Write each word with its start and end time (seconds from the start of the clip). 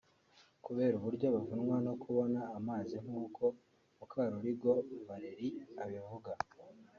kubera 0.65 0.93
uburyo 0.97 1.27
bavunwa 1.35 1.75
no 1.85 1.93
kubona 2.01 2.39
amazi 2.57 2.95
nk’uko 3.03 3.43
Mukamurigo 3.97 4.71
Vallerie 5.07 5.61
abivuga 5.83 6.31